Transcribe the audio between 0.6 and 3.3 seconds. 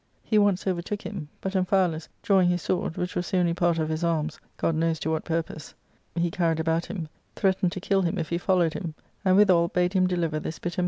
overtook him; but Amphialus, drawing his sword, which was